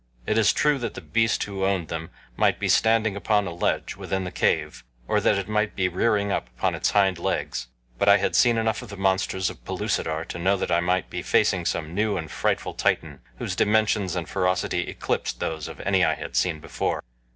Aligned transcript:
It 0.25 0.35
is 0.35 0.51
true 0.51 0.79
that 0.79 0.95
the 0.95 0.99
beast 1.01 1.43
who 1.43 1.63
owned 1.63 1.89
them 1.89 2.09
might 2.35 2.59
be 2.59 2.67
standing 2.67 3.15
upon 3.15 3.45
a 3.45 3.51
ledge 3.53 3.95
within 3.95 4.23
the 4.23 4.31
cave, 4.31 4.83
or 5.07 5.19
that 5.21 5.37
it 5.37 5.47
might 5.47 5.75
be 5.75 5.87
rearing 5.87 6.31
up 6.31 6.47
upon 6.57 6.73
its 6.73 6.89
hind 6.89 7.19
legs; 7.19 7.67
but 7.99 8.09
I 8.09 8.17
had 8.17 8.35
seen 8.35 8.57
enough 8.57 8.81
of 8.81 8.89
the 8.89 8.97
monsters 8.97 9.51
of 9.51 9.63
Pellucidar 9.63 10.25
to 10.29 10.39
know 10.39 10.57
that 10.57 10.71
I 10.71 10.79
might 10.79 11.11
be 11.11 11.21
facing 11.21 11.65
some 11.65 11.93
new 11.93 12.17
and 12.17 12.31
frightful 12.31 12.73
Titan 12.73 13.19
whose 13.37 13.55
dimensions 13.55 14.15
and 14.15 14.27
ferocity 14.27 14.87
eclipsed 14.87 15.39
those 15.39 15.67
of 15.67 15.79
any 15.81 16.03
I 16.03 16.15
had 16.15 16.35
seen 16.35 16.59
before. 16.59 17.03